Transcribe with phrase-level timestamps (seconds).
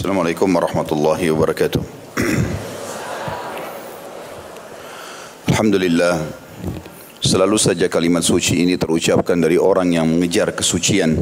[0.00, 1.84] Assalamualaikum warahmatullahi wabarakatuh.
[5.52, 6.24] Alhamdulillah
[7.20, 11.20] selalu saja kalimat suci ini terucapkan dari orang yang mengejar kesucian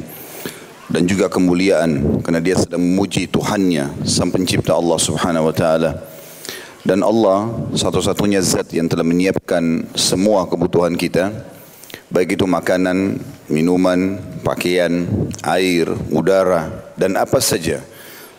[0.86, 5.98] dan juga kemuliaan karena dia sedang memuji Tuhannya sang pencipta Allah Subhanahu wa taala.
[6.86, 11.34] Dan Allah satu-satunya zat yang telah menyiapkan semua kebutuhan kita
[12.14, 13.18] baik itu makanan,
[13.50, 15.02] minuman, pakaian,
[15.42, 17.82] air, udara dan apa saja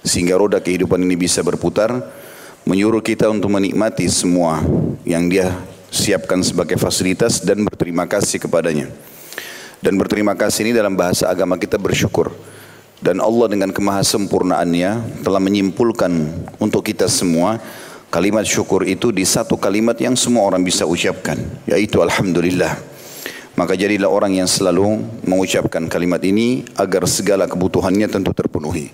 [0.10, 1.94] sehingga roda kehidupan ini bisa berputar
[2.66, 4.66] menyuruh kita untuk menikmati semua
[5.06, 5.54] yang dia
[5.94, 8.90] siapkan sebagai fasilitas dan berterima kasih kepadanya.
[9.80, 12.34] Dan berterima kasih ini dalam bahasa agama kita bersyukur.
[13.00, 16.12] Dan Allah dengan kemahasempurnaannya telah menyimpulkan
[16.60, 17.56] untuk kita semua
[18.12, 22.76] kalimat syukur itu di satu kalimat yang semua orang bisa ucapkan yaitu Alhamdulillah.
[23.56, 28.92] Maka jadilah orang yang selalu mengucapkan kalimat ini agar segala kebutuhannya tentu terpenuhi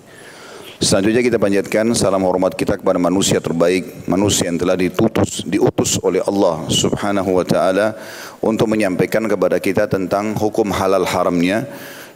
[0.76, 6.20] Selanjutnya kita panjatkan salam hormat kita kepada manusia terbaik, manusia yang telah ditutus, diutus oleh
[6.20, 7.96] Allah Subhanahu wa taala
[8.44, 11.64] untuk menyampaikan kepada kita tentang hukum halal haramnya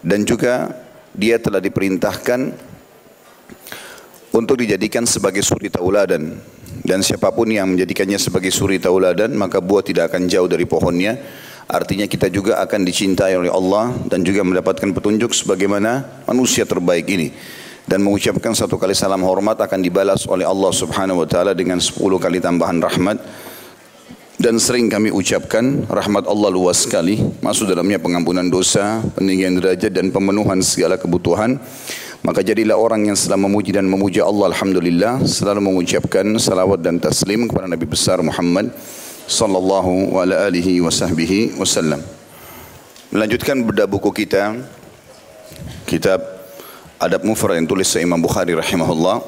[0.04, 0.76] dan juga
[1.16, 2.52] dia telah diperintahkan
[4.36, 6.36] untuk dijadikan sebagai suri tauladan.
[6.84, 11.16] Dan siapa pun yang menjadikannya sebagai suri tauladan maka buah tidak akan jauh dari pohonnya.
[11.64, 17.32] Artinya kita juga akan dicintai oleh Allah dan juga mendapatkan petunjuk sebagaimana manusia terbaik ini
[17.90, 22.22] dan mengucapkan satu kali salam hormat akan dibalas oleh Allah Subhanahu wa taala dengan sepuluh
[22.22, 23.18] kali tambahan rahmat.
[24.40, 30.14] Dan sering kami ucapkan rahmat Allah luas sekali masuk dalamnya pengampunan dosa peninggian derajat dan
[30.14, 31.58] pemenuhan segala kebutuhan.
[32.22, 37.50] Maka jadilah orang yang selalu memuji dan memuja Allah Alhamdulillah selalu mengucapkan salawat dan taslim
[37.50, 38.72] kepada Nabi besar Muhammad
[39.28, 40.14] sallallahu
[40.88, 42.00] sahbihi wasallam.
[43.12, 44.56] Melanjutkan bedah buku kita
[45.84, 46.39] kitab
[47.00, 49.24] Adab Mufrad yang tulis Imam Bukhari rahimahullah.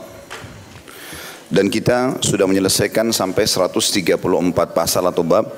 [1.49, 4.13] Dan kita sudah menyelesaikan sampai 134
[4.77, 5.49] pasal atau bab.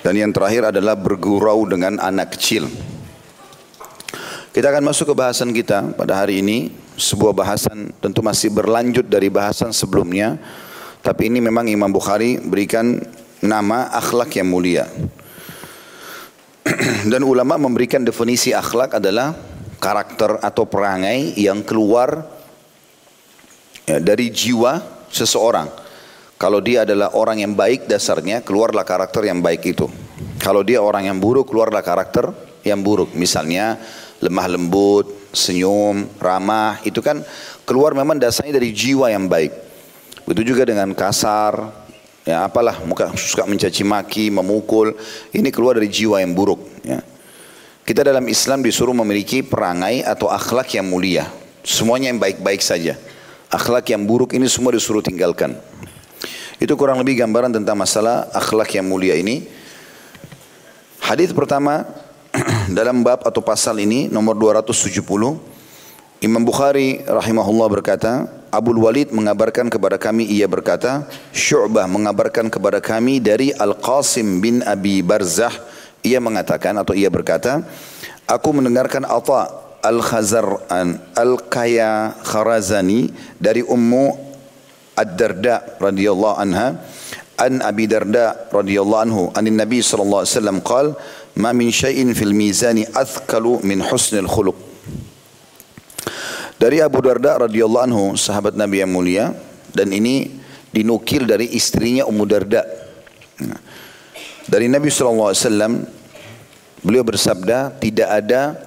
[0.00, 2.72] Dan yang terakhir adalah bergurau dengan anak kecil.
[4.56, 6.72] Kita akan masuk ke bahasan kita pada hari ini.
[6.96, 10.40] Sebuah bahasan tentu masih berlanjut dari bahasan sebelumnya.
[11.04, 12.96] Tapi ini memang Imam Bukhari berikan
[13.44, 14.88] nama akhlak yang mulia.
[17.12, 19.51] Dan ulama memberikan definisi akhlak adalah
[19.82, 22.22] karakter atau perangai yang keluar
[23.82, 24.78] ya, dari jiwa
[25.10, 25.66] seseorang.
[26.38, 29.90] Kalau dia adalah orang yang baik dasarnya, keluarlah karakter yang baik itu.
[30.38, 32.30] Kalau dia orang yang buruk, keluarlah karakter
[32.62, 33.14] yang buruk.
[33.14, 33.78] Misalnya
[34.22, 37.22] lemah lembut, senyum, ramah, itu kan
[37.62, 39.54] keluar memang dasarnya dari jiwa yang baik.
[40.26, 41.70] Begitu juga dengan kasar,
[42.26, 44.94] ya apalah, muka suka mencaci maki, memukul,
[45.30, 46.58] ini keluar dari jiwa yang buruk.
[46.82, 47.06] Ya.
[47.82, 51.26] Kita dalam Islam disuruh memiliki perangai atau akhlak yang mulia.
[51.66, 52.94] Semuanya yang baik-baik saja.
[53.50, 55.58] Akhlak yang buruk ini semua disuruh tinggalkan.
[56.62, 59.50] Itu kurang lebih gambaran tentang masalah akhlak yang mulia ini.
[61.02, 61.82] Hadis pertama
[62.78, 65.02] dalam bab atau pasal ini nomor 270
[66.22, 73.18] Imam Bukhari rahimahullah berkata Abu Walid mengabarkan kepada kami ia berkata Syu'bah mengabarkan kepada kami
[73.18, 75.50] dari Al-Qasim bin Abi Barzah
[76.02, 77.62] ia mengatakan atau ia berkata,
[78.26, 79.50] aku mendengarkan Atha
[79.82, 84.14] Al-Khazar'an Al-Kaya Kharazani dari Ummu
[84.94, 86.78] Ad-Darda radhiyallahu anha
[87.40, 90.86] an Abi Darda radhiyallahu anhu an Nabi sallallahu alaihi wasallam qal
[91.40, 94.54] ma min syai'in fil mizani athqalu min husnil khuluq
[96.60, 99.34] dari Abu Darda radhiyallahu anhu sahabat Nabi yang mulia
[99.74, 100.30] dan ini
[100.70, 102.62] dinukil dari istrinya Ummu Darda
[104.52, 105.32] dari Nabi SAW,
[106.84, 108.60] beliau bersabda, tidak ada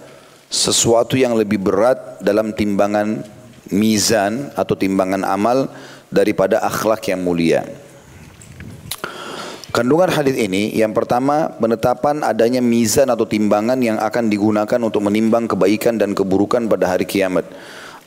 [0.49, 3.21] sesuatu yang lebih berat dalam timbangan
[3.69, 5.69] mizan atau timbangan amal
[6.09, 7.61] daripada akhlak yang mulia.
[9.69, 15.45] Kandungan hadis ini yang pertama penetapan adanya mizan atau timbangan yang akan digunakan untuk menimbang
[15.45, 17.45] kebaikan dan keburukan pada hari kiamat.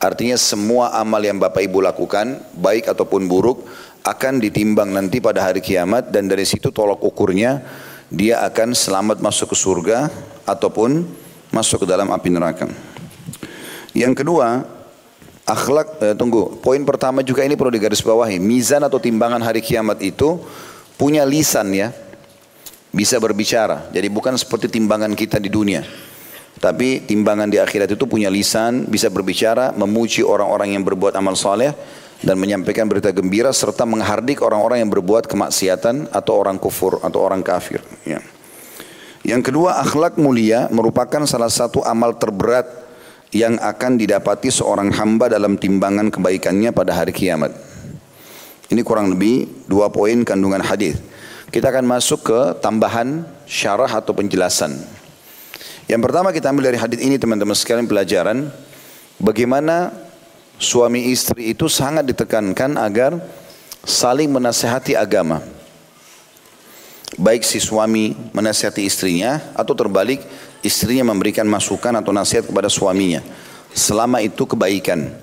[0.02, 3.66] Artinya semua amal yang Bapak Ibu lakukan baik ataupun buruk
[4.04, 7.60] akan ditimbang nanti pada hari kiamat dan dari situ tolak ukurnya
[8.08, 10.08] dia akan selamat masuk ke surga
[10.48, 11.04] ataupun
[11.52, 12.66] masuk ke dalam api neraka.
[13.92, 14.64] Yang kedua,
[15.44, 18.40] akhlak eh, tunggu, poin pertama juga ini perlu digarisbawahi.
[18.40, 20.40] Mizan atau timbangan hari kiamat itu
[20.96, 21.92] punya lisan ya.
[22.88, 23.92] Bisa berbicara.
[23.92, 25.84] Jadi bukan seperti timbangan kita di dunia.
[26.58, 31.70] Tapi timbangan di akhirat itu punya lisan, bisa berbicara, memuji orang-orang yang berbuat amal soleh,
[32.18, 37.46] dan menyampaikan berita gembira serta menghardik orang-orang yang berbuat kemaksiatan atau orang kufur atau orang
[37.46, 37.78] kafir.
[38.02, 38.18] Ya.
[39.22, 42.66] Yang kedua, akhlak mulia merupakan salah satu amal terberat
[43.30, 47.52] yang akan didapati seorang hamba dalam timbangan kebaikannya pada hari kiamat.
[48.68, 50.96] Ini kurang lebih dua poin kandungan hadis.
[51.48, 54.76] Kita akan masuk ke tambahan syarah atau penjelasan.
[55.88, 58.52] Yang pertama kita ambil dari hadis ini teman-teman sekalian pelajaran
[59.16, 60.07] bagaimana
[60.58, 63.16] suami istri itu sangat ditekankan agar
[63.86, 65.40] saling menasehati agama.
[67.18, 70.22] Baik si suami menasihati istrinya atau terbalik
[70.60, 73.24] istrinya memberikan masukan atau nasihat kepada suaminya.
[73.72, 75.14] Selama itu kebaikan.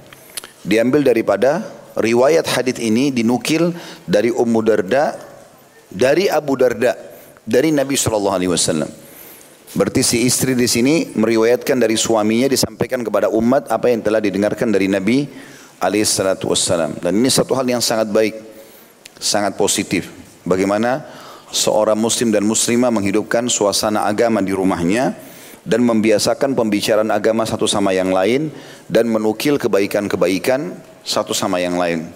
[0.65, 1.61] Diambil daripada
[1.93, 3.71] riwayat hadis ini dinukil
[4.09, 5.13] dari Ummu Darda
[5.93, 6.97] dari Abu Darda
[7.45, 9.04] dari Nabi Shallallahu Alaihi Wasallam.
[9.75, 14.71] Berarti si istri di sini meriwayatkan dari suaminya disampaikan kepada umat apa yang telah didengarkan
[14.71, 15.27] dari Nabi
[15.83, 16.95] alaihi salatu wassalam.
[17.03, 18.39] Dan ini satu hal yang sangat baik,
[19.19, 20.07] sangat positif.
[20.47, 21.03] Bagaimana
[21.51, 25.11] seorang muslim dan muslimah menghidupkan suasana agama di rumahnya
[25.67, 28.55] dan membiasakan pembicaraan agama satu sama yang lain
[28.87, 30.71] dan menukil kebaikan-kebaikan
[31.03, 32.07] satu sama yang lain.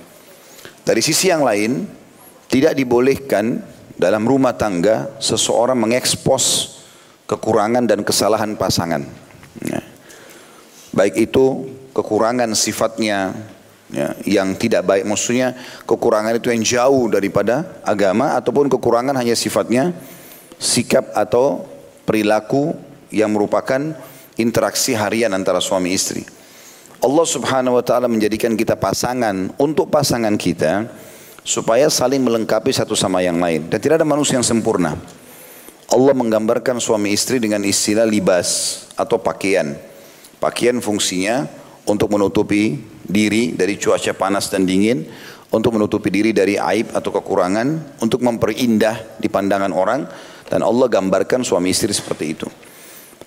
[0.87, 1.83] Dari sisi yang lain,
[2.47, 3.59] tidak dibolehkan
[3.99, 6.78] dalam rumah tangga seseorang mengekspos
[7.29, 9.05] kekurangan dan kesalahan pasangan.
[9.61, 9.85] Ya.
[10.89, 13.37] Baik itu kekurangan sifatnya
[13.93, 15.53] ya, yang tidak baik, maksudnya
[15.85, 19.93] kekurangan itu yang jauh daripada agama ataupun kekurangan hanya sifatnya
[20.57, 21.69] sikap atau
[22.09, 22.73] perilaku
[23.13, 23.93] yang merupakan
[24.41, 26.25] interaksi harian antara suami istri.
[26.99, 30.89] Allah subhanahu wa ta'ala menjadikan kita pasangan untuk pasangan kita
[31.45, 34.99] supaya saling melengkapi satu sama yang lain dan tidak ada manusia yang sempurna.
[35.89, 39.73] Allah menggambarkan suami istri dengan istilah libas atau pakaian.
[40.37, 41.49] Pakaian fungsinya
[41.89, 45.09] untuk menutupi diri dari cuaca panas dan dingin,
[45.49, 50.05] untuk menutupi diri dari aib atau kekurangan, untuk memperindah di pandangan orang
[50.45, 52.45] dan Allah gambarkan suami istri seperti itu.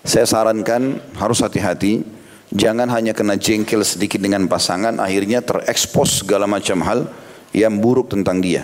[0.07, 1.99] Saya sarankan harus hati-hati,
[2.47, 7.11] jangan hanya kena jengkel sedikit dengan pasangan akhirnya terekspos segala macam hal
[7.51, 8.63] yang buruk tentang dia.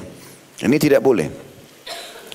[0.63, 1.27] Ini tidak boleh.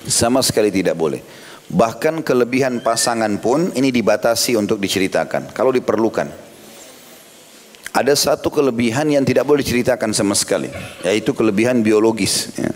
[0.05, 1.44] Sama sekali tidak boleh.
[1.65, 5.49] Bahkan kelebihan pasangan pun ini dibatasi untuk diceritakan.
[5.49, 6.45] Kalau diperlukan.
[7.95, 10.69] Ada satu kelebihan yang tidak boleh diceritakan sama sekali.
[11.01, 12.53] Yaitu kelebihan biologis.
[12.59, 12.69] Ya.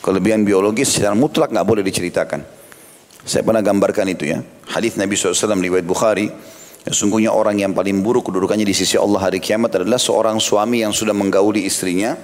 [0.00, 2.46] Kelebihan biologis secara mutlak nggak boleh diceritakan.
[3.26, 4.38] Saya pernah gambarkan itu ya.
[4.70, 6.30] Hadis Nabi SAW riwayat Bukhari.
[6.86, 10.94] Sesungguhnya orang yang paling buruk kedudukannya di sisi Allah hari kiamat adalah seorang suami yang
[10.94, 12.14] sudah menggauli istrinya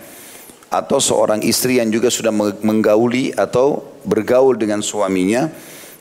[0.71, 2.31] atau seorang istri yang juga sudah
[2.63, 5.51] menggauli atau bergaul dengan suaminya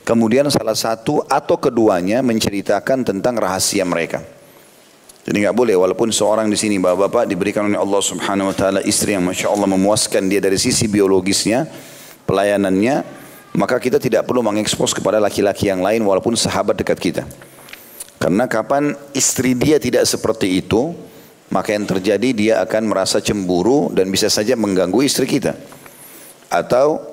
[0.02, 4.18] Kemudian salah satu atau keduanya menceritakan tentang rahasia mereka.
[5.22, 9.14] Jadi nggak boleh walaupun seorang di sini bapak-bapak diberikan oleh Allah Subhanahu Wa Taala istri
[9.14, 11.70] yang masya Allah memuaskan dia dari sisi biologisnya,
[12.26, 13.06] pelayanannya,
[13.54, 17.22] maka kita tidak perlu mengekspos kepada laki-laki yang lain walaupun sahabat dekat kita.
[18.18, 20.90] Karena kapan istri dia tidak seperti itu,
[21.54, 25.54] maka yang terjadi dia akan merasa cemburu dan bisa saja mengganggu istri kita.
[26.50, 27.11] Atau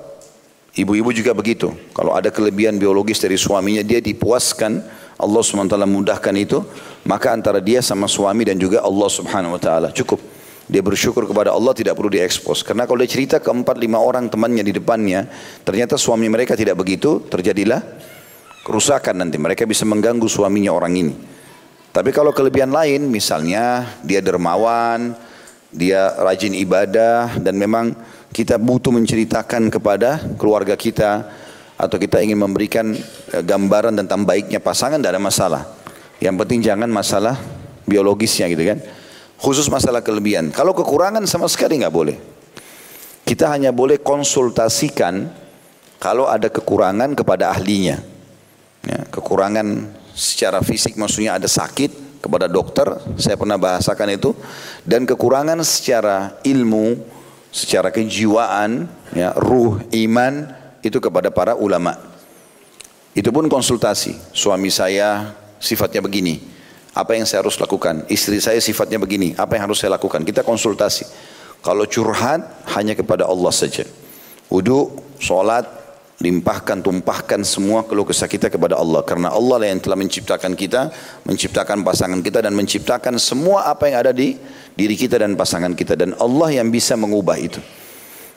[0.70, 1.74] Ibu-ibu juga begitu.
[1.90, 5.02] Kalau ada kelebihan biologis dari suaminya, dia dipuaskan.
[5.20, 6.62] Allah SWT mudahkan itu.
[7.04, 10.22] Maka antara dia sama suami dan juga Allah Subhanahu Wa Taala cukup.
[10.70, 12.62] Dia bersyukur kepada Allah tidak perlu diekspos.
[12.62, 15.26] Karena kalau dia cerita ke empat lima orang temannya di depannya,
[15.66, 17.82] ternyata suami mereka tidak begitu, terjadilah
[18.62, 19.34] kerusakan nanti.
[19.34, 21.14] Mereka bisa mengganggu suaminya orang ini.
[21.90, 25.18] Tapi kalau kelebihan lain, misalnya dia dermawan,
[25.74, 27.94] dia rajin ibadah dan memang
[28.30, 31.26] kita butuh menceritakan kepada keluarga kita
[31.80, 32.92] atau kita ingin memberikan
[33.32, 35.62] eh, gambaran tentang baiknya pasangan tidak ada masalah.
[36.20, 37.40] Yang penting jangan masalah
[37.88, 38.78] biologisnya gitu kan.
[39.40, 40.52] Khusus masalah kelebihan.
[40.52, 42.16] Kalau kekurangan sama sekali nggak boleh.
[43.24, 45.32] Kita hanya boleh konsultasikan
[45.96, 48.00] kalau ada kekurangan kepada ahlinya.
[48.84, 52.84] Ya, kekurangan secara fisik maksudnya ada sakit kepada dokter,
[53.16, 54.36] saya pernah bahasakan itu.
[54.84, 57.00] Dan kekurangan secara ilmu,
[57.50, 61.98] secara kejiwaan, ya, ruh, iman itu kepada para ulama.
[63.12, 64.16] Itu pun konsultasi.
[64.30, 66.38] Suami saya sifatnya begini.
[66.94, 68.06] Apa yang saya harus lakukan?
[68.06, 69.34] Istri saya sifatnya begini.
[69.34, 70.22] Apa yang harus saya lakukan?
[70.22, 71.06] Kita konsultasi.
[71.60, 72.40] Kalau curhat
[72.74, 73.84] hanya kepada Allah saja.
[74.50, 75.66] Wudhu, sholat,
[76.20, 79.00] limpahkan, tumpahkan semua keluh kesah kita kepada Allah.
[79.02, 80.92] Karena Allah lah yang telah menciptakan kita,
[81.24, 84.36] menciptakan pasangan kita dan menciptakan semua apa yang ada di
[84.76, 87.58] diri kita dan pasangan kita dan Allah yang bisa mengubah itu.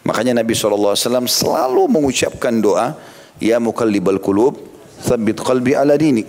[0.08, 0.96] Makanya Nabi SAW
[1.28, 2.96] selalu mengucapkan doa,
[3.42, 4.56] Ya mukallibal kulub,
[5.04, 6.24] thabbit qalbi ala dini.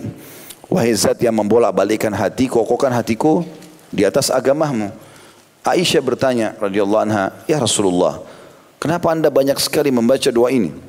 [0.67, 3.45] Wahai zat yang membolak-balikan hati, kokohkan hatiku
[3.93, 4.91] di atas agamamu.
[5.63, 8.19] Aisyah bertanya radhiyallahu anha, "Ya Rasulullah,
[8.81, 10.84] kenapa Anda banyak sekali membaca doa ini?"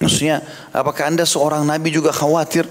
[0.00, 0.40] Maksudnya,
[0.72, 2.64] apakah Anda seorang nabi juga khawatir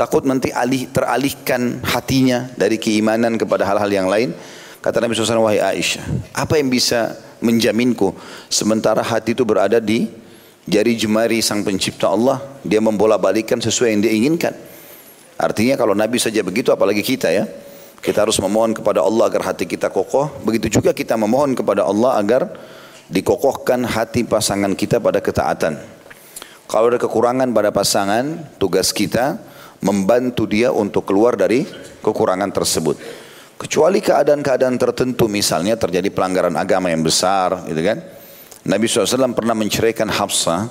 [0.00, 4.32] takut nanti alih, teralihkan hatinya dari keimanan kepada hal-hal yang lain.
[4.80, 6.00] Kata Nabi SAW, wahai Aisyah,
[6.32, 7.12] apa yang bisa
[7.44, 8.16] menjaminku
[8.48, 10.08] sementara hati itu berada di
[10.64, 14.56] jari jemari sang pencipta Allah, dia membola balikan sesuai yang dia inginkan.
[15.36, 17.44] Artinya kalau Nabi saja begitu apalagi kita ya.
[18.00, 20.32] Kita harus memohon kepada Allah agar hati kita kokoh.
[20.40, 22.48] Begitu juga kita memohon kepada Allah agar
[23.12, 25.99] dikokohkan hati pasangan kita pada ketaatan.
[26.70, 29.42] Kalau ada kekurangan pada pasangan, tugas kita
[29.82, 31.66] membantu dia untuk keluar dari
[31.98, 32.94] kekurangan tersebut.
[33.58, 37.98] Kecuali keadaan-keadaan tertentu misalnya terjadi pelanggaran agama yang besar gitu kan.
[38.62, 40.70] Nabi SAW pernah menceraikan Hafsah,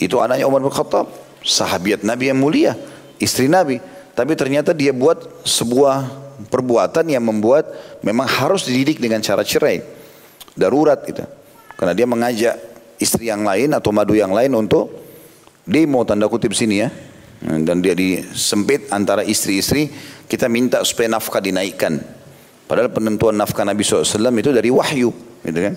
[0.00, 1.12] itu anaknya Umar bin Khattab,
[1.44, 2.72] sahabiat Nabi yang mulia,
[3.20, 3.84] istri Nabi.
[4.16, 6.08] Tapi ternyata dia buat sebuah
[6.48, 7.68] perbuatan yang membuat
[8.00, 9.84] memang harus dididik dengan cara cerai.
[10.56, 11.20] Darurat gitu.
[11.76, 12.54] Karena dia mengajak
[12.96, 15.07] istri yang lain atau madu yang lain untuk
[15.68, 16.88] demo tanda kutip sini ya.
[17.38, 19.92] Dan dia disempit antara istri-istri
[20.26, 22.02] kita minta supaya nafkah dinaikkan.
[22.66, 25.14] Padahal penentuan nafkah Nabi SAW itu dari wahyu.
[25.46, 25.74] Gitu kan.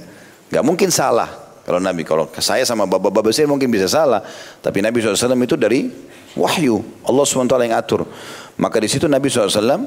[0.49, 1.29] Gak mungkin salah.
[1.61, 4.25] Kalau Nabi, kalau saya sama bapak-bapak saya mungkin bisa salah.
[4.59, 5.87] Tapi Nabi SAW itu dari
[6.33, 6.81] wahyu.
[7.05, 8.09] Allah SWT yang atur.
[8.57, 9.85] Maka di situ Nabi SAW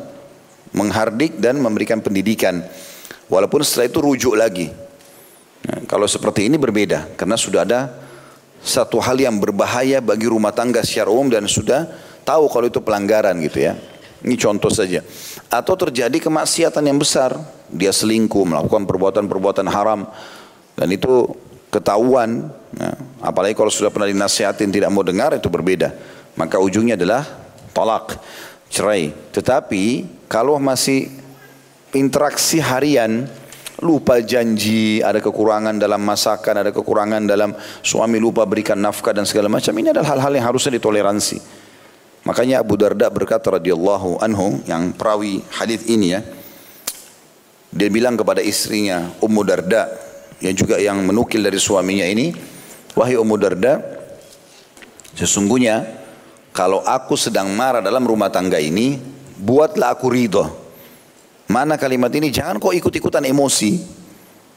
[0.70, 2.62] menghardik dan memberikan pendidikan.
[3.26, 4.70] Walaupun setelah itu rujuk lagi.
[5.64, 8.03] Nah, kalau seperti ini berbeda karena sudah ada
[8.64, 11.85] satu hal yang berbahaya bagi rumah tangga secara umum dan sudah
[12.25, 13.76] tahu kalau itu pelanggaran gitu ya.
[14.25, 15.04] Ini contoh saja.
[15.52, 17.37] Atau terjadi kemaksiatan yang besar,
[17.68, 20.09] dia selingkuh, melakukan perbuatan-perbuatan haram
[20.80, 21.28] dan itu
[21.68, 25.92] ketahuan, ya, apalagi kalau sudah pernah dinasihatin tidak mau dengar itu berbeda.
[26.40, 27.28] Maka ujungnya adalah
[27.76, 28.16] tolak,
[28.73, 29.12] cerai.
[29.35, 31.12] Tetapi kalau masih
[31.92, 33.28] interaksi harian,
[33.85, 37.53] lupa janji, ada kekurangan dalam masakan, ada kekurangan dalam
[37.85, 39.76] suami lupa berikan nafkah dan segala macam.
[39.76, 41.38] Ini adalah hal-hal yang harusnya ditoleransi.
[42.25, 46.25] Makanya Abu Darda berkata radhiyallahu anhu yang perawi hadis ini ya.
[47.69, 49.93] Dia bilang kepada istrinya Ummu Darda
[50.41, 52.33] yang juga yang menukil dari suaminya ini,
[52.97, 53.85] wahai Ummu Darda,
[55.12, 55.85] sesungguhnya
[56.57, 58.97] kalau aku sedang marah dalam rumah tangga ini,
[59.37, 60.63] buatlah aku ridho.
[61.48, 62.32] Mana kalimat ini?
[62.32, 63.76] Jangan kau ikut-ikutan emosi.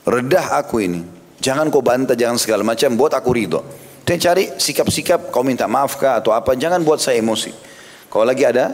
[0.08, 1.04] Redah aku ini.
[1.38, 2.96] Jangan kau bantah, jangan segala macam.
[2.96, 3.62] Buat aku ridho.
[4.08, 6.56] Dan cari sikap-sikap, kau minta maaf kah atau apa.
[6.56, 7.52] Jangan buat saya emosi.
[8.08, 8.72] Kalau lagi ada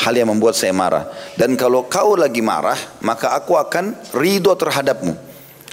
[0.00, 1.12] hal yang membuat saya marah.
[1.36, 5.12] Dan kalau kau lagi marah, maka aku akan ridho terhadapmu.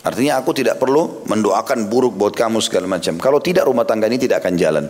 [0.04, 3.20] Artinya aku tidak perlu mendoakan buruk buat kamu segala macam.
[3.20, 4.86] Kalau tidak rumah tangga ini tidak akan jalan.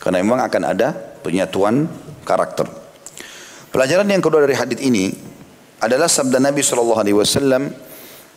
[0.00, 1.84] Karena memang akan ada penyatuan
[2.24, 2.64] karakter.
[3.68, 5.12] Pelajaran yang kedua dari hadis ini
[5.80, 7.72] adalah sabda Nabi sallallahu alaihi wasallam,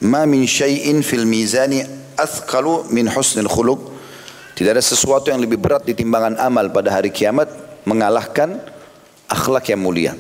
[0.08, 1.84] "Ma min syai'in fil mizani
[2.16, 3.92] athqalu min husnil khuluq."
[4.54, 7.50] Tidak ada sesuatu yang lebih berat di timbangan amal pada hari kiamat
[7.90, 8.62] mengalahkan
[9.28, 10.14] akhlak yang mulia.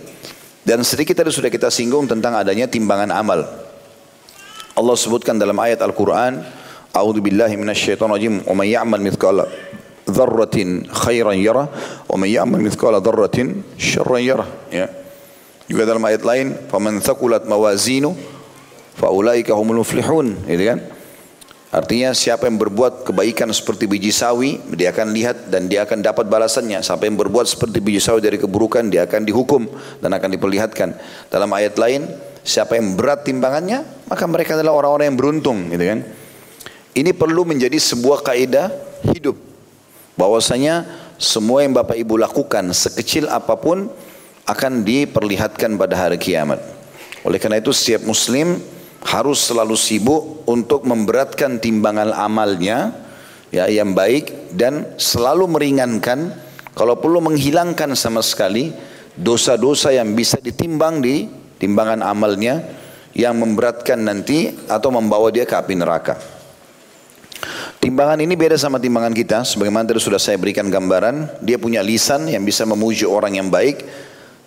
[0.63, 3.46] Dan sedikit tadi sudah kita singgung tentang adanya timbangan amal.
[4.74, 6.42] Allah sebutkan dalam ayat Al-Quran,
[6.94, 9.46] A'udhu billahi minasyaitan rajim, wa man ya'mal mithqala
[10.10, 11.70] dharratin khairan yara,
[12.10, 14.46] wa man ya'mal mithqala dharratin syarran yara.
[14.74, 15.03] Ya.
[15.67, 18.15] Juga dalam ayat lain, "Faman thaqulat mawazinu
[19.00, 20.79] faulaika humul muflihun." Gitu kan?
[21.74, 26.29] Artinya siapa yang berbuat kebaikan seperti biji sawi, dia akan lihat dan dia akan dapat
[26.29, 26.86] balasannya.
[26.86, 29.65] Siapa yang berbuat seperti biji sawi dari keburukan, dia akan dihukum
[29.98, 30.93] dan akan diperlihatkan.
[31.34, 32.05] Dalam ayat lain,
[32.46, 36.00] siapa yang berat timbangannya, maka mereka adalah orang-orang yang beruntung, gitu kan?
[36.93, 38.70] Ini perlu menjadi sebuah kaidah
[39.10, 39.34] hidup.
[40.13, 40.86] Bahwasanya
[41.17, 43.89] semua yang Bapak Ibu lakukan sekecil apa pun
[44.44, 46.60] akan diperlihatkan pada hari kiamat.
[47.24, 48.60] Oleh karena itu setiap muslim
[49.04, 52.96] harus selalu sibuk untuk memberatkan timbangan amalnya
[53.52, 56.36] ya yang baik dan selalu meringankan
[56.74, 58.74] kalau perlu menghilangkan sama sekali
[59.14, 61.30] dosa-dosa yang bisa ditimbang di
[61.62, 62.64] timbangan amalnya
[63.14, 66.18] yang memberatkan nanti atau membawa dia ke api neraka.
[67.78, 71.44] Timbangan ini beda sama timbangan kita, sebagaimana tadi sudah saya berikan gambaran.
[71.44, 73.84] Dia punya lisan yang bisa memuji orang yang baik,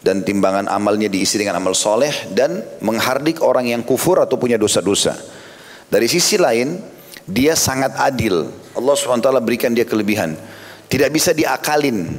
[0.07, 5.19] dan timbangan amalnya diisi dengan amal soleh dan menghardik orang yang kufur atau punya dosa-dosa.
[5.91, 6.79] Dari sisi lain,
[7.27, 8.47] dia sangat adil.
[8.79, 10.39] Allah SWT berikan dia kelebihan.
[10.87, 12.15] Tidak bisa diakalin.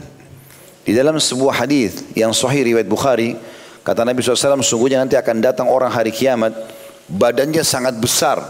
[0.83, 3.39] Di dalam sebuah hadis yang sahih riwayat Bukhari,
[3.87, 6.51] kata Nabi SAW, sungguhnya nanti akan datang orang hari kiamat,
[7.07, 8.43] badannya sangat besar.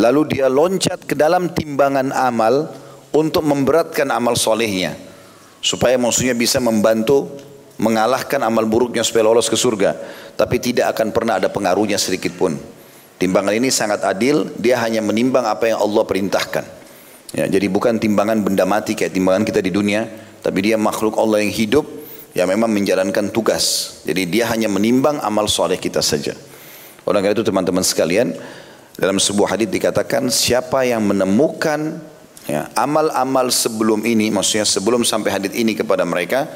[0.00, 2.72] Lalu dia loncat ke dalam timbangan amal
[3.12, 4.96] untuk memberatkan amal solehnya.
[5.60, 7.49] Supaya maksudnya bisa membantu
[7.80, 9.96] mengalahkan amal buruknya supaya lolos ke surga.
[10.36, 12.60] Tapi tidak akan pernah ada pengaruhnya sedikit pun.
[13.16, 16.64] Timbangan ini sangat adil, dia hanya menimbang apa yang Allah perintahkan.
[17.36, 20.08] Ya, jadi bukan timbangan benda mati kayak timbangan kita di dunia,
[20.40, 21.84] tapi dia makhluk Allah yang hidup
[22.32, 23.96] yang memang menjalankan tugas.
[24.06, 26.36] Jadi dia hanya menimbang amal soleh kita saja.
[27.04, 28.34] Oleh karena itu teman-teman sekalian,
[28.96, 32.00] dalam sebuah hadis dikatakan siapa yang menemukan
[32.48, 36.48] ya, amal-amal sebelum ini, maksudnya sebelum sampai hadis ini kepada mereka,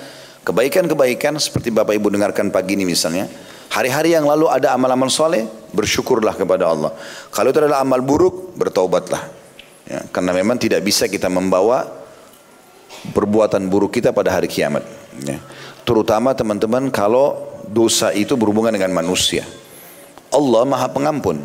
[0.44, 3.26] kebaikan-kebaikan seperti Bapak Ibu dengarkan pagi ini misalnya,
[3.72, 6.92] hari-hari yang lalu ada amal-amal soleh, bersyukurlah kepada Allah.
[7.32, 9.24] Kalau itu adalah amal buruk, bertaubatlah.
[9.84, 11.84] Ya, karena memang tidak bisa kita membawa
[13.12, 14.84] perbuatan buruk kita pada hari kiamat.
[15.24, 15.40] Ya.
[15.84, 17.36] Terutama teman-teman kalau
[17.68, 19.44] dosa itu berhubungan dengan manusia.
[20.32, 21.44] Allah maha pengampun.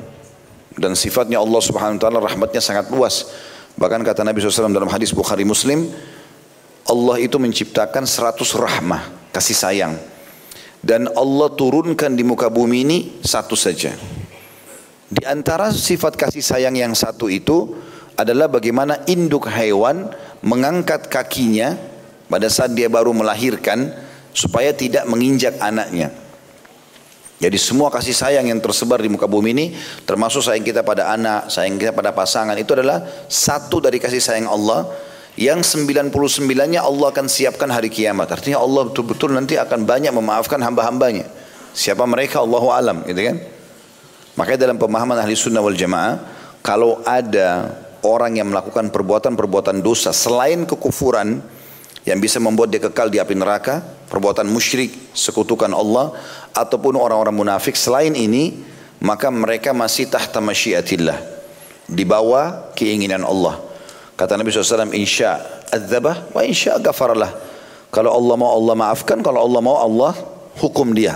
[0.80, 3.28] Dan sifatnya Allah subhanahu wa ta'ala rahmatnya sangat luas.
[3.76, 5.92] Bahkan kata Nabi SAW dalam hadis Bukhari Muslim,
[6.90, 9.94] Allah itu menciptakan seratus rahmah, kasih sayang.
[10.82, 13.94] Dan Allah turunkan di muka bumi ini satu saja.
[15.10, 17.78] Di antara sifat kasih sayang yang satu itu
[18.18, 20.10] adalah bagaimana induk hewan
[20.42, 21.78] mengangkat kakinya
[22.26, 23.94] pada saat dia baru melahirkan
[24.34, 26.10] supaya tidak menginjak anaknya.
[27.40, 29.66] Jadi semua kasih sayang yang tersebar di muka bumi ini
[30.04, 34.48] termasuk sayang kita pada anak, sayang kita pada pasangan itu adalah satu dari kasih sayang
[34.52, 34.92] Allah
[35.40, 38.28] yang 99-nya Allah akan siapkan hari kiamat.
[38.28, 41.32] Artinya Allah betul-betul nanti akan banyak memaafkan hamba-hambanya.
[41.72, 43.40] Siapa mereka Allah alam gitu kan.
[44.36, 46.20] Makanya dalam pemahaman ahli sunnah wal jamaah
[46.60, 47.72] kalau ada
[48.04, 51.40] orang yang melakukan perbuatan-perbuatan dosa selain kekufuran
[52.04, 53.80] yang bisa membuat dia kekal di api neraka,
[54.12, 56.20] perbuatan musyrik, sekutukan Allah,
[56.52, 58.60] ataupun orang-orang munafik selain ini,
[59.00, 61.16] maka mereka masih tahta masyiatillah.
[61.88, 63.69] Di bawah keinginan Allah.
[64.20, 65.40] Kata Nabi SAW, insya
[65.72, 67.32] adzabah wa insya ghafarlah.
[67.88, 70.12] Kalau Allah mau Allah maafkan, kalau Allah mau Allah
[70.60, 71.16] hukum dia.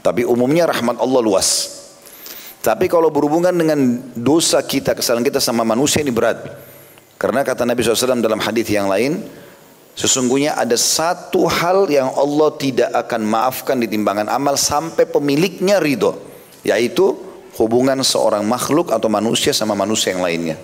[0.00, 1.76] Tapi umumnya rahmat Allah luas.
[2.64, 6.40] Tapi kalau berhubungan dengan dosa kita, kesalahan kita sama manusia ini berat.
[7.20, 9.20] Karena kata Nabi SAW dalam hadis yang lain,
[9.98, 16.14] Sesungguhnya ada satu hal yang Allah tidak akan maafkan di timbangan amal sampai pemiliknya ridho.
[16.62, 17.18] Yaitu
[17.58, 20.54] hubungan seorang makhluk atau manusia sama manusia yang lainnya.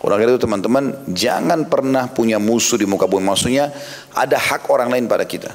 [0.00, 3.20] Orang itu teman-teman jangan pernah punya musuh di muka bumi.
[3.20, 3.68] Maksudnya
[4.16, 5.52] ada hak orang lain pada kita.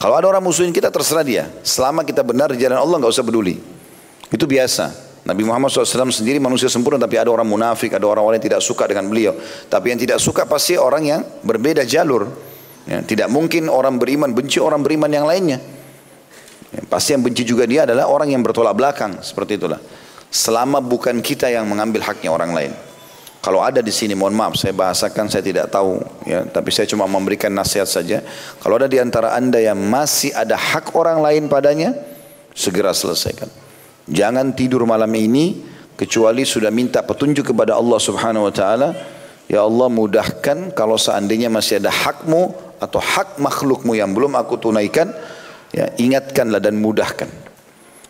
[0.00, 1.52] Kalau ada orang musuhin kita terserah dia.
[1.60, 3.60] Selama kita benar di jalan Allah nggak usah peduli.
[4.32, 5.08] Itu biasa.
[5.28, 8.88] Nabi Muhammad SAW sendiri manusia sempurna tapi ada orang munafik, ada orang-orang yang tidak suka
[8.88, 9.36] dengan beliau.
[9.68, 12.24] Tapi yang tidak suka pasti orang yang berbeda jalur.
[12.88, 15.60] Ya, tidak mungkin orang beriman benci orang beriman yang lainnya.
[16.72, 19.76] Ya, pasti yang benci juga dia adalah orang yang bertolak belakang seperti itulah.
[20.32, 22.72] Selama bukan kita yang mengambil haknya orang lain.
[23.38, 27.06] Kalau ada di sini, mohon maaf, saya bahasakan, saya tidak tahu, ya, tapi saya cuma
[27.06, 28.18] memberikan nasihat saja.
[28.58, 31.94] Kalau ada di antara anda yang masih ada hak orang lain padanya,
[32.50, 33.46] segera selesaikan.
[34.10, 35.62] Jangan tidur malam ini
[35.94, 38.90] kecuali sudah minta petunjuk kepada Allah Subhanahu wa taala.
[39.46, 45.14] Ya Allah mudahkan kalau seandainya masih ada hakmu atau hak makhlukmu yang belum aku tunaikan,
[45.70, 47.30] ya ingatkanlah dan mudahkan.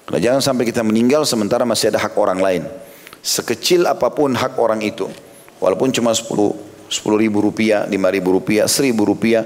[0.09, 2.65] Jangan sampai kita meninggal sementara masih ada hak orang lain.
[3.21, 5.11] Sekecil apa pun hak orang itu,
[5.59, 9.45] walaupun cuma 10 10 ribu rupiah, 5 ribu rupiah, 1000 rupiah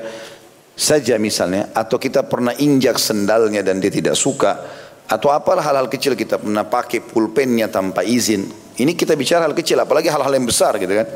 [0.79, 4.63] saja misalnya, atau kita pernah injak sendalnya dan dia tidak suka,
[5.11, 8.49] atau apalah hal-hal kecil kita pernah pakai pulpennya tanpa izin.
[8.79, 11.09] Ini kita bicara hal kecil, apalagi hal-hal yang besar gitu kan.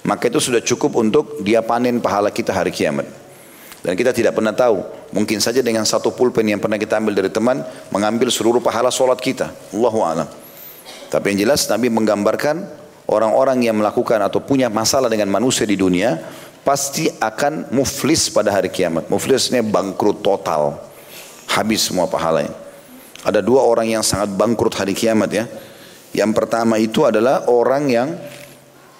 [0.00, 3.06] Maka itu sudah cukup untuk dia panen pahala kita hari kiamat.
[3.80, 4.80] Dan kita tidak pernah tahu,
[5.12, 9.20] mungkin saja dengan satu pulpen yang pernah kita ambil dari teman, mengambil seluruh pahala solat
[9.20, 9.52] kita.
[9.72, 10.28] Allahu a'lam.
[11.10, 12.64] Tapi yang jelas Nabi menggambarkan
[13.10, 16.22] orang-orang yang melakukan atau punya masalah dengan manusia di dunia,
[16.62, 19.10] pasti akan muflis pada hari kiamat.
[19.10, 20.78] Muflisnya bangkrut total.
[21.50, 22.54] Habis semua pahalanya.
[23.26, 25.44] Ada dua orang yang sangat bangkrut hari kiamat ya.
[26.14, 28.08] Yang pertama itu adalah orang yang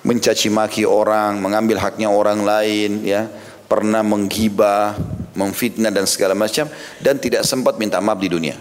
[0.02, 3.30] mencaci maki orang, mengambil haknya orang lain ya,
[3.70, 4.98] pernah menggibah,
[5.38, 6.66] memfitnah dan segala macam
[6.98, 8.56] dan tidak sempat minta maaf di dunia.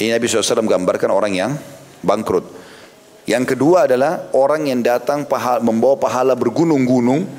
[0.00, 1.52] Ini Nabi SAW gambarkan orang yang
[2.00, 2.59] bangkrut.
[3.30, 7.30] Yang kedua adalah orang yang datang pahala, membawa pahala bergunung-gunung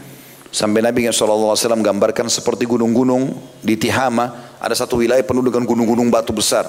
[0.48, 6.32] sampai Nabi SAW gambarkan seperti gunung-gunung di Tihama ada satu wilayah penuh dengan gunung-gunung batu
[6.32, 6.64] besar.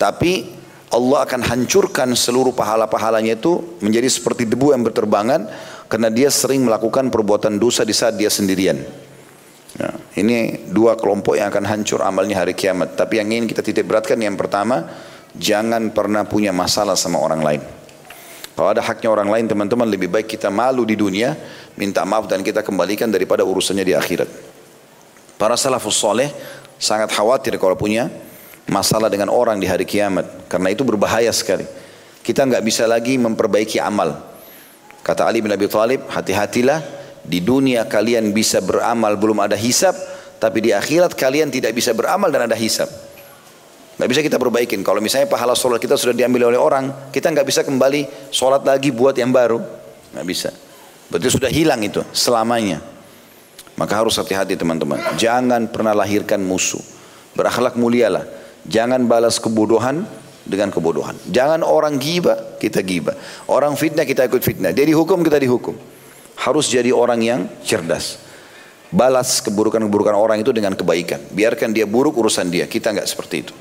[0.00, 0.48] Tapi
[0.88, 5.44] Allah akan hancurkan seluruh pahala-pahalanya itu menjadi seperti debu yang berterbangan
[5.92, 8.80] karena dia sering melakukan perbuatan dosa di saat dia sendirian.
[9.76, 12.96] Ya, ini dua kelompok yang akan hancur amalnya hari kiamat.
[12.96, 14.88] Tapi yang ingin kita titik beratkan yang pertama,
[15.36, 17.77] jangan pernah punya masalah sama orang lain.
[18.58, 21.38] Kalau ada haknya orang lain teman-teman lebih baik kita malu di dunia,
[21.78, 24.26] minta maaf dan kita kembalikan daripada urusannya di akhirat.
[25.38, 26.26] Para salafus soleh
[26.74, 28.10] sangat khawatir kalau punya
[28.66, 30.50] masalah dengan orang di hari kiamat.
[30.50, 31.62] Karena itu berbahaya sekali.
[32.26, 34.26] Kita nggak bisa lagi memperbaiki amal.
[35.06, 36.82] Kata Ali bin Abi Thalib, hati-hatilah
[37.22, 39.94] di dunia kalian bisa beramal belum ada hisap,
[40.42, 42.90] tapi di akhirat kalian tidak bisa beramal dan ada hisab.
[43.98, 44.80] Nggak bisa kita perbaikin.
[44.86, 48.94] Kalau misalnya pahala sholat kita sudah diambil oleh orang, kita nggak bisa kembali sholat lagi
[48.94, 49.58] buat yang baru.
[50.14, 50.50] Nggak bisa.
[51.10, 52.78] Berarti sudah hilang itu selamanya.
[53.74, 55.02] Maka harus hati-hati teman-teman.
[55.18, 56.82] Jangan pernah lahirkan musuh.
[57.34, 58.22] Berakhlak mulialah.
[58.66, 60.06] Jangan balas kebodohan
[60.46, 61.18] dengan kebodohan.
[61.30, 63.18] Jangan orang giba, kita giba.
[63.50, 64.70] Orang fitnah, kita ikut fitnah.
[64.70, 65.74] Dia dihukum, kita dihukum.
[66.38, 68.18] Harus jadi orang yang cerdas.
[68.94, 71.20] Balas keburukan-keburukan orang itu dengan kebaikan.
[71.34, 72.66] Biarkan dia buruk urusan dia.
[72.66, 73.54] Kita nggak seperti itu.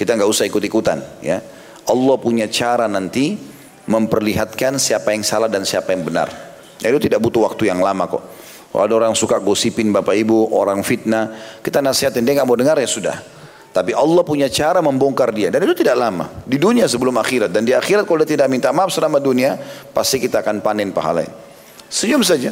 [0.00, 1.20] Kita nggak usah ikut-ikutan.
[1.20, 1.44] Ya,
[1.84, 3.36] Allah punya cara nanti
[3.84, 6.32] memperlihatkan siapa yang salah dan siapa yang benar.
[6.80, 8.24] Ya, itu tidak butuh waktu yang lama kok.
[8.72, 12.80] Kalau ada orang suka gosipin bapak ibu, orang fitnah, kita nasihatin dia nggak mau dengar
[12.80, 13.20] ya sudah.
[13.76, 17.62] Tapi Allah punya cara membongkar dia dan itu tidak lama di dunia sebelum akhirat dan
[17.62, 19.54] di akhirat kalau dia tidak minta maaf selama dunia
[19.94, 21.28] pasti kita akan panen pahala.
[21.92, 22.50] Senyum saja.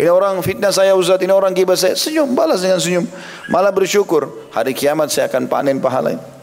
[0.00, 1.92] Ini orang fitnah saya Ustaz, ini orang gibah saya.
[1.92, 3.04] Senyum, balas dengan senyum.
[3.52, 4.48] Malah bersyukur.
[4.48, 6.39] Hari kiamat saya akan panen pahala.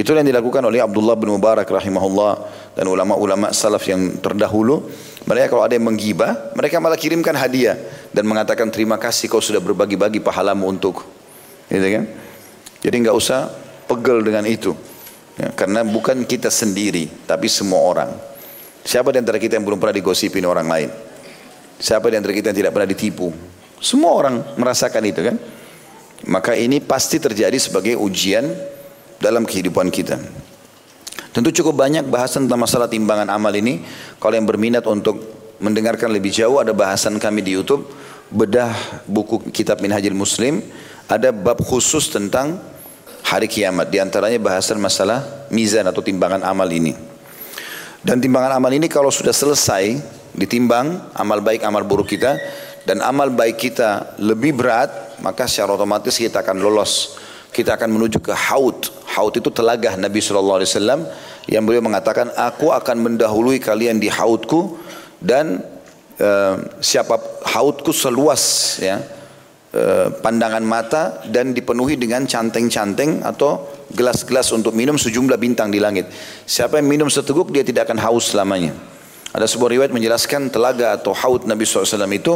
[0.00, 2.32] Itulah yang dilakukan oleh Abdullah bin Mubarak rahimahullah
[2.72, 4.88] dan ulama-ulama salaf yang terdahulu.
[5.28, 7.76] Mereka kalau ada yang menggibah, mereka malah kirimkan hadiah
[8.08, 11.04] dan mengatakan terima kasih kau sudah berbagi-bagi pahalamu untuk.
[11.68, 12.08] Gitu kan?
[12.80, 13.52] Jadi nggak usah
[13.84, 14.72] pegel dengan itu.
[15.36, 18.10] Ya, karena bukan kita sendiri, tapi semua orang.
[18.80, 20.88] Siapa di antara kita yang belum pernah digosipin orang lain?
[21.76, 23.28] Siapa di antara kita yang tidak pernah ditipu?
[23.76, 25.36] Semua orang merasakan itu kan?
[26.24, 28.48] Maka ini pasti terjadi sebagai ujian
[29.20, 30.16] dalam kehidupan kita.
[31.30, 33.84] Tentu cukup banyak bahasan tentang masalah timbangan amal ini.
[34.18, 35.20] Kalau yang berminat untuk
[35.60, 37.86] mendengarkan lebih jauh ada bahasan kami di YouTube
[38.32, 38.72] bedah
[39.04, 40.64] buku kitab Minhajul Muslim
[41.10, 42.56] ada bab khusus tentang
[43.26, 46.96] hari kiamat di antaranya bahasan masalah mizan atau timbangan amal ini.
[48.00, 50.00] Dan timbangan amal ini kalau sudah selesai
[50.32, 52.40] ditimbang amal baik amal buruk kita
[52.88, 58.22] dan amal baik kita lebih berat maka secara otomatis kita akan lolos kita akan menuju
[58.22, 58.99] ke haud.
[59.10, 60.62] Haud itu telaga Nabi SAW
[61.50, 64.78] yang beliau mengatakan, aku akan mendahului kalian di haudku
[65.18, 65.66] dan
[66.22, 69.02] uh, siapa haudku seluas ya
[69.74, 76.06] uh, pandangan mata dan dipenuhi dengan canteng-canteng atau gelas-gelas untuk minum sejumlah bintang di langit.
[76.46, 78.78] Siapa yang minum seteguk dia tidak akan haus selamanya.
[79.30, 82.34] Ada sebuah riwayat menjelaskan telaga atau haud Nabi SAW itu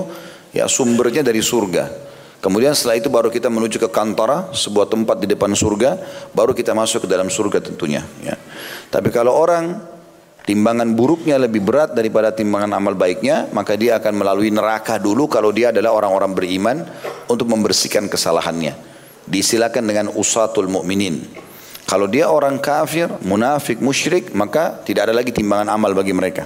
[0.54, 2.13] ya sumbernya dari surga.
[2.44, 5.96] Kemudian setelah itu baru kita menuju ke kantara, sebuah tempat di depan surga,
[6.36, 8.04] baru kita masuk ke dalam surga tentunya.
[8.20, 8.36] Ya.
[8.92, 9.80] Tapi kalau orang
[10.44, 15.56] timbangan buruknya lebih berat daripada timbangan amal baiknya, maka dia akan melalui neraka dulu kalau
[15.56, 16.76] dia adalah orang-orang beriman
[17.32, 18.76] untuk membersihkan kesalahannya.
[19.24, 21.24] Disilakan dengan usatul mukminin.
[21.88, 26.44] Kalau dia orang kafir, munafik, musyrik, maka tidak ada lagi timbangan amal bagi mereka.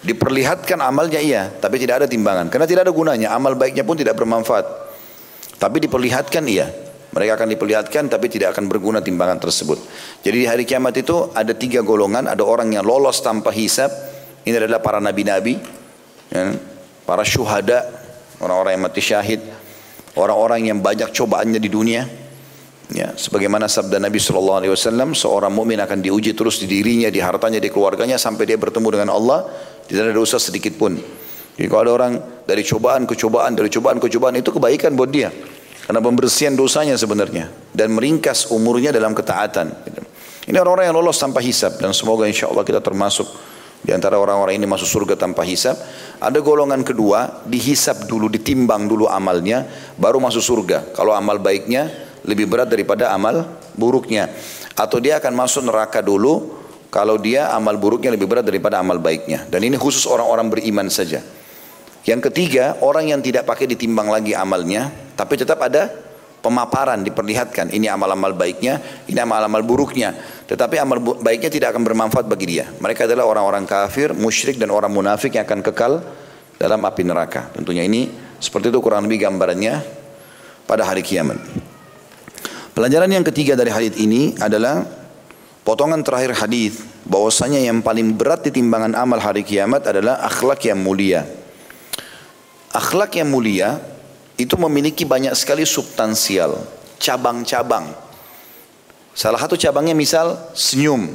[0.00, 2.48] Diperlihatkan amalnya iya, tapi tidak ada timbangan.
[2.48, 4.89] Karena tidak ada gunanya, amal baiknya pun tidak bermanfaat.
[5.60, 6.72] Tapi diperlihatkan iya.
[7.10, 9.76] Mereka akan diperlihatkan tapi tidak akan berguna timbangan tersebut.
[10.24, 12.24] Jadi di hari kiamat itu ada tiga golongan.
[12.24, 13.92] Ada orang yang lolos tanpa hisab.
[14.46, 15.60] Ini adalah para nabi-nabi.
[16.32, 16.56] Ya,
[17.04, 17.84] para syuhada.
[18.40, 19.42] Orang-orang yang mati syahid.
[20.16, 22.08] Orang-orang yang banyak cobaannya di dunia.
[22.90, 27.22] Ya, sebagaimana sabda Nabi Shallallahu Alaihi Wasallam, seorang mukmin akan diuji terus di dirinya, di
[27.22, 29.46] hartanya, di keluarganya sampai dia bertemu dengan Allah,
[29.86, 30.98] tidak ada dosa sedikit pun.
[31.54, 35.06] Jadi kalau ada orang dari cobaan ke cobaan, dari cobaan ke cobaan itu kebaikan buat
[35.06, 35.30] dia.
[35.90, 39.74] Karena pembersihan dosanya sebenarnya dan meringkas umurnya dalam ketaatan.
[40.46, 43.26] Ini orang-orang yang lolos tanpa hisab dan semoga insya Allah kita termasuk
[43.82, 45.74] di antara orang-orang ini masuk surga tanpa hisab.
[46.22, 49.66] Ada golongan kedua, dihisab dulu, ditimbang dulu amalnya,
[49.98, 50.94] baru masuk surga.
[50.94, 51.90] Kalau amal baiknya
[52.22, 54.30] lebih berat daripada amal buruknya.
[54.78, 56.54] Atau dia akan masuk neraka dulu,
[56.94, 59.42] kalau dia amal buruknya lebih berat daripada amal baiknya.
[59.50, 61.18] Dan ini khusus orang-orang beriman saja.
[62.08, 65.92] Yang ketiga, orang yang tidak pakai ditimbang lagi amalnya, tapi tetap ada
[66.40, 70.16] pemaparan diperlihatkan ini amal-amal baiknya, ini amal-amal buruknya.
[70.48, 72.64] Tetapi amal baiknya tidak akan bermanfaat bagi dia.
[72.80, 75.92] Mereka adalah orang-orang kafir, musyrik dan orang munafik yang akan kekal
[76.56, 77.52] dalam api neraka.
[77.52, 78.08] Tentunya ini
[78.40, 79.74] seperti itu kurang lebih gambarannya
[80.64, 81.36] pada hari kiamat.
[82.72, 84.88] Pelajaran yang ketiga dari hadis ini adalah
[85.68, 90.80] potongan terakhir hadis bahwasanya yang paling berat di timbangan amal hari kiamat adalah akhlak yang
[90.80, 91.39] mulia.
[92.70, 93.82] Akhlak yang mulia
[94.38, 96.62] itu memiliki banyak sekali substansial,
[97.02, 97.90] cabang-cabang.
[99.10, 101.10] Salah satu cabangnya misal senyum,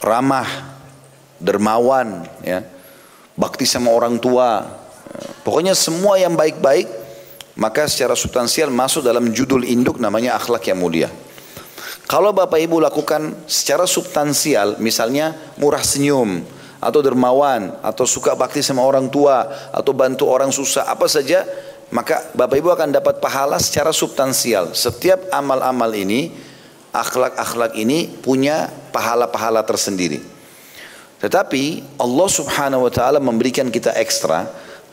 [0.00, 0.48] ramah,
[1.36, 2.64] dermawan, ya,
[3.36, 4.64] bakti sama orang tua.
[5.44, 6.88] Pokoknya semua yang baik-baik
[7.54, 11.12] maka secara substansial masuk dalam judul induk namanya akhlak yang mulia.
[12.04, 16.42] Kalau Bapak Ibu lakukan secara substansial misalnya murah senyum,
[16.84, 21.48] atau dermawan atau suka bakti sama orang tua atau bantu orang susah apa saja
[21.94, 24.74] maka Bapak Ibu akan dapat pahala secara substansial.
[24.74, 26.34] Setiap amal-amal ini,
[26.90, 30.18] akhlak-akhlak ini punya pahala-pahala tersendiri.
[31.22, 34.44] Tetapi Allah Subhanahu wa taala memberikan kita ekstra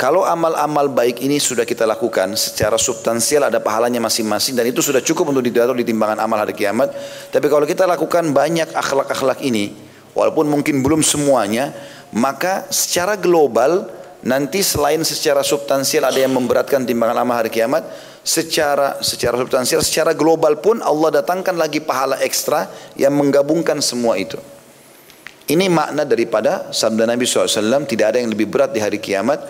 [0.01, 4.97] kalau amal-amal baik ini sudah kita lakukan secara substansial ada pahalanya masing-masing dan itu sudah
[4.97, 6.89] cukup untuk ditaruh di timbangan amal hari kiamat.
[7.29, 9.73] Tapi kalau kita lakukan banyak akhlak-akhlak ini,
[10.15, 11.71] walaupun mungkin belum semuanya,
[12.15, 13.87] maka secara global
[14.21, 17.85] nanti selain secara substansial ada yang memberatkan timbangan amal hari kiamat,
[18.21, 24.37] secara secara substansial, secara global pun Allah datangkan lagi pahala ekstra yang menggabungkan semua itu.
[25.49, 29.41] Ini makna daripada sabda Nabi SAW tidak ada yang lebih berat di hari kiamat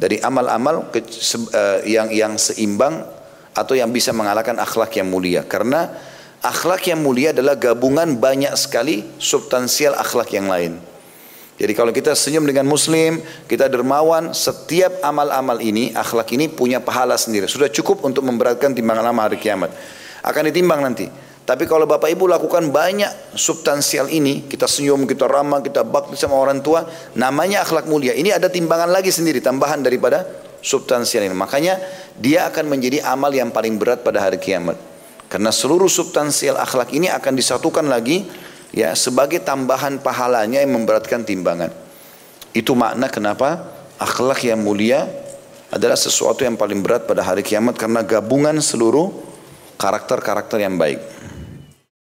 [0.00, 3.04] dari amal-amal uh, yang yang seimbang
[3.52, 5.90] atau yang bisa mengalahkan akhlak yang mulia karena
[6.40, 10.80] akhlak yang mulia adalah gabungan banyak sekali substansial akhlak yang lain.
[11.60, 17.20] Jadi kalau kita senyum dengan muslim, kita dermawan, setiap amal-amal ini, akhlak ini punya pahala
[17.20, 17.44] sendiri.
[17.44, 19.68] Sudah cukup untuk memberatkan timbangan amal hari kiamat.
[20.24, 21.04] Akan ditimbang nanti.
[21.44, 26.40] Tapi kalau Bapak Ibu lakukan banyak substansial ini, kita senyum, kita ramah, kita bakti sama
[26.40, 28.16] orang tua, namanya akhlak mulia.
[28.16, 30.24] Ini ada timbangan lagi sendiri, tambahan daripada
[30.64, 31.36] substansial ini.
[31.36, 31.76] Makanya
[32.16, 34.89] dia akan menjadi amal yang paling berat pada hari kiamat.
[35.30, 38.26] Karena seluruh substansial akhlak ini akan disatukan lagi
[38.74, 41.70] ya sebagai tambahan pahalanya yang memberatkan timbangan.
[42.50, 43.62] Itu makna kenapa
[43.94, 45.06] akhlak yang mulia
[45.70, 49.14] adalah sesuatu yang paling berat pada hari kiamat karena gabungan seluruh
[49.78, 50.98] karakter-karakter yang baik.